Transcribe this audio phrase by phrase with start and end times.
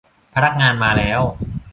[0.35, 1.21] พนักงานมาแล้ว